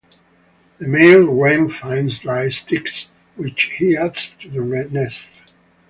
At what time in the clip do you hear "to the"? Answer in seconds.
4.39-4.61